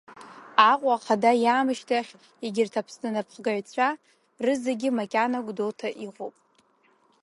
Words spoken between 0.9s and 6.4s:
ахада иаамышьҭахь, егьырҭ Аԥсны анапхгаҩцәа рызегьы макьана Гәдоуҭа иҟоуп.